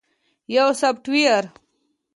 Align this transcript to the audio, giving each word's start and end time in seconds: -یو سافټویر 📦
-یو 0.55 0.67
سافټویر 0.81 1.43
📦 1.47 1.51